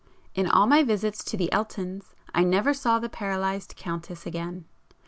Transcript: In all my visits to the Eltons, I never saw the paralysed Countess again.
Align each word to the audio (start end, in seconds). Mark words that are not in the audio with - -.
In 0.33 0.47
all 0.47 0.65
my 0.65 0.81
visits 0.81 1.23
to 1.25 1.37
the 1.37 1.51
Eltons, 1.51 2.15
I 2.33 2.43
never 2.43 2.73
saw 2.73 2.97
the 2.97 3.07
paralysed 3.07 3.75
Countess 3.75 4.25
again. 4.25 4.65